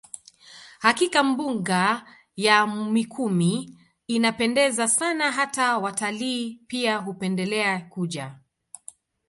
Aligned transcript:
Hakika 0.79 1.23
mbuga 1.23 2.05
ya 2.35 2.67
Mikumi 2.67 3.77
inapendeza 4.07 4.87
Sana 4.87 5.31
hata 5.31 5.77
watalii 5.77 6.59
pia 6.67 6.97
hupendelea 6.97 7.79
kuja 7.79 8.35